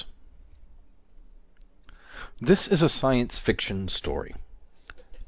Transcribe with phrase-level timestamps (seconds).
[2.41, 4.33] ]This is a science fiction story.